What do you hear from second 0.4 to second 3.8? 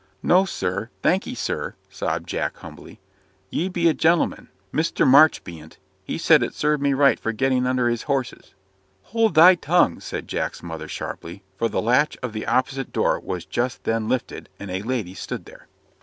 sir thank'ee, sir," sobbed Jack, humbly. "You